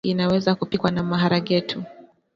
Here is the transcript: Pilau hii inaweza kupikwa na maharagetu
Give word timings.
Pilau 0.03 0.07
hii 0.07 0.11
inaweza 0.11 0.55
kupikwa 0.55 0.91
na 0.91 1.03
maharagetu 1.03 1.83